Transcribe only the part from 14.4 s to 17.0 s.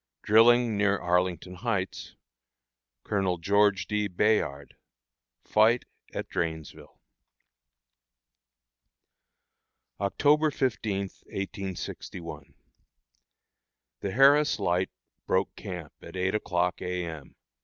Light broke camp at eight o'clock,